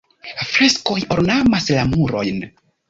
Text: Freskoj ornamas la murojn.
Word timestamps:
Freskoj 0.53 0.97
ornamas 1.19 1.71
la 1.81 1.89
murojn. 1.95 2.47